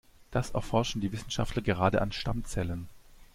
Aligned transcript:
Das 0.31 0.49
erforschen 0.49 0.99
die 0.99 1.11
Wissenschaftler 1.11 1.61
gerade 1.61 2.01
an 2.01 2.11
Stammzellen. 2.11 2.89